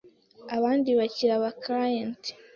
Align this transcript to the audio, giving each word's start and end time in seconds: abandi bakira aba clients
abandi 0.55 0.89
bakira 0.99 1.33
aba 1.37 1.49
clients 1.63 2.27